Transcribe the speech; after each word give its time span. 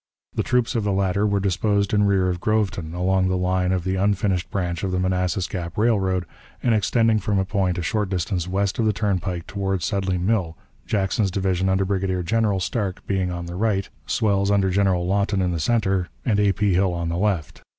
The 0.33 0.41
troops 0.41 0.73
of 0.73 0.83
the 0.83 0.91
latter 0.91 1.27
were 1.27 1.39
disposed 1.39 1.93
in 1.93 2.05
rear 2.07 2.27
of 2.27 2.39
Groveton, 2.41 2.95
along 2.95 3.27
the 3.27 3.37
line 3.37 3.71
of 3.71 3.83
the 3.83 3.97
unfinished 3.97 4.49
branch 4.49 4.83
of 4.83 4.91
the 4.91 4.99
Manassas 4.99 5.45
Gap 5.45 5.77
Railroad, 5.77 6.25
and 6.63 6.73
extending 6.73 7.19
from 7.19 7.37
a 7.37 7.45
point 7.45 7.77
a 7.77 7.83
short 7.83 8.09
distance 8.09 8.47
west 8.47 8.79
of 8.79 8.85
the 8.87 8.93
turnpike 8.93 9.45
toward 9.45 9.83
Sudley 9.83 10.17
Mill, 10.17 10.57
Jackson's 10.87 11.29
division 11.29 11.69
under 11.69 11.85
Brigadier 11.85 12.23
General 12.23 12.59
Starke 12.59 13.05
being 13.05 13.29
on 13.29 13.45
the 13.45 13.53
right, 13.53 13.91
Swell's 14.07 14.49
under 14.49 14.71
General 14.71 15.05
Lawton 15.05 15.39
in 15.39 15.51
the 15.51 15.59
center, 15.59 16.09
and 16.25 16.39
A. 16.39 16.51
P. 16.51 16.73
Hill 16.73 16.95
on 16.95 17.09
the 17.09 17.15
left. 17.17 17.61